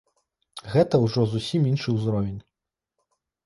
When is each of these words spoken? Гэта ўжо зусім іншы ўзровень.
Гэта 0.75 1.01
ўжо 1.03 1.27
зусім 1.35 1.69
іншы 1.75 1.89
ўзровень. 2.01 2.41